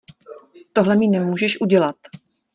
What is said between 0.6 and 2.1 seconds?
Tohle mi nemůžeš udělat.